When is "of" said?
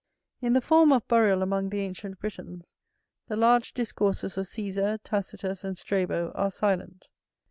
0.91-1.07, 4.35-4.47